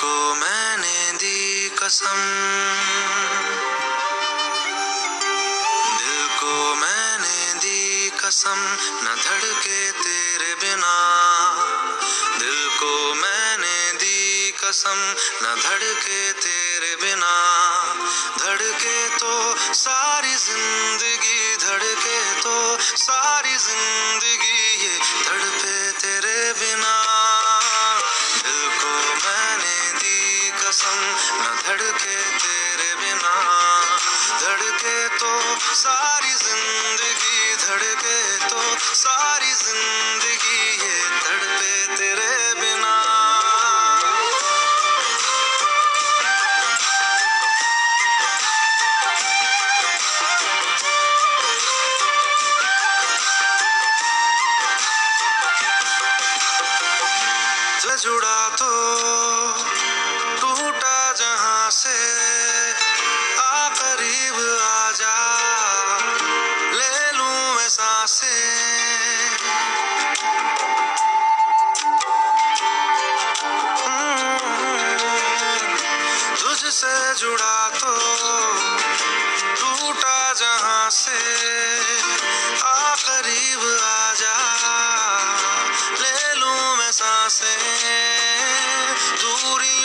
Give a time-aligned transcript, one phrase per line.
[0.00, 2.16] को मैंने दी कसम।
[5.98, 10.94] दिल को मैंने दी कसम, न धड़के तेरे बिना।
[12.38, 17.34] दिल को मैंने दी कसम, न धड़के तेरे बिना।
[18.38, 20.07] धड़के तो सा
[87.28, 88.96] fazer.
[89.20, 89.77] Durinho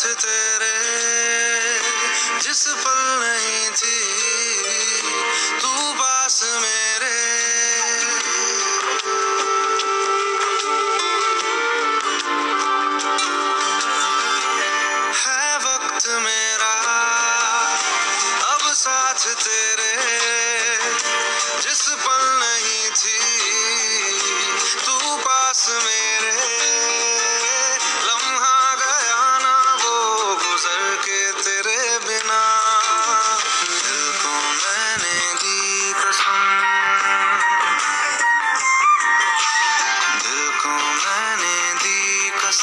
[0.00, 1.09] se te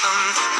[0.07, 0.56] come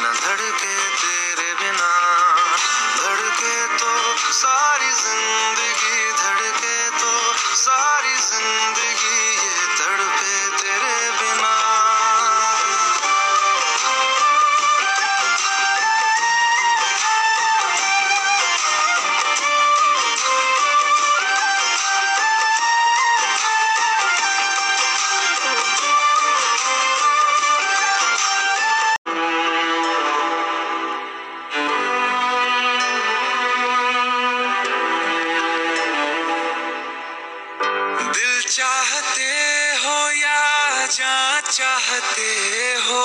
[42.08, 43.04] चाहते हो,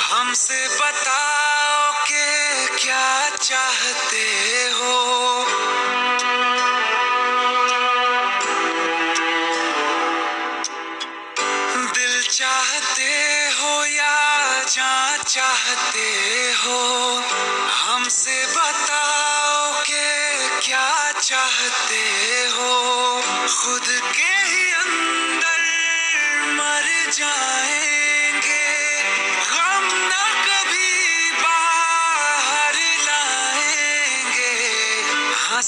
[0.00, 4.24] हमसे बताओ के क्या चाहते
[4.72, 4.94] हो।
[11.94, 13.12] दिल चाहते
[13.60, 14.16] हो या
[14.68, 16.08] जान चाहते
[16.64, 16.80] हो,
[17.74, 22.02] हमसे बताओ के क्या चाहते
[22.56, 22.72] हो।
[23.58, 25.60] खुद के ही अंदर
[26.58, 27.97] मर जाए।